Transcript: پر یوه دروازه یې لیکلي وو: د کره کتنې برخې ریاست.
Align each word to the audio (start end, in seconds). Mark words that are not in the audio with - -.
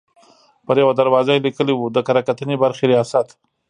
پر 0.65 0.75
یوه 0.81 0.93
دروازه 0.99 1.31
یې 1.33 1.43
لیکلي 1.45 1.73
وو: 1.75 1.93
د 1.95 1.97
کره 2.07 2.21
کتنې 2.27 2.55
برخې 2.63 2.85
ریاست. 2.91 3.27